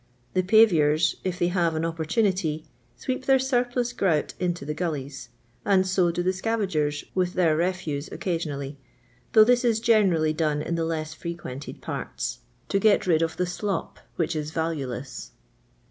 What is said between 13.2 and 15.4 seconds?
of the "slop," which is valueless.